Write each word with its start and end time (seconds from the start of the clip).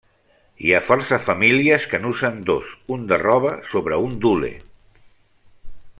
Hi 0.67 0.71
ha 0.71 0.79
força 0.85 1.19
famílies 1.25 1.85
que 1.91 2.01
n'usen 2.05 2.41
dos, 2.49 2.73
un 2.97 3.05
de 3.13 3.21
roba 3.25 3.55
sobre 3.75 4.03
un 4.09 4.19
d'hule. 4.25 4.53